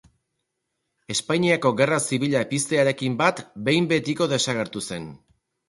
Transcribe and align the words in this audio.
Espainiako 1.15 1.73
Gerra 1.83 1.99
Zibila 2.09 2.43
piztearekin 2.55 3.21
bat 3.21 3.45
behin-betiko 3.71 4.33
desagertu 4.35 4.87
zen. 4.93 5.11